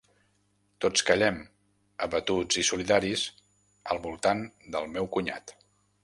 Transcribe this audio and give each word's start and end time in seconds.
Tots 0.83 1.03
callem, 1.09 1.35
abatuts 2.05 2.59
i 2.61 2.65
solidaris, 2.69 3.25
al 3.95 4.01
voltant 4.07 4.41
del 4.77 4.89
meu 4.97 5.11
cunyat. 5.17 5.55